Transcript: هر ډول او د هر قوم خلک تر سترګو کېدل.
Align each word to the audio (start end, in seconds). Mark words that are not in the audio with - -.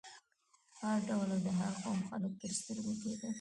هر 0.79 0.97
ډول 1.07 1.29
او 1.35 1.39
د 1.45 1.47
هر 1.59 1.73
قوم 1.83 1.99
خلک 2.09 2.31
تر 2.41 2.51
سترګو 2.59 2.93
کېدل. 3.01 3.29